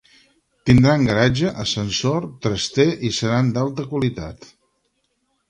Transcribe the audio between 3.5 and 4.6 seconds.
d'alta qualitat.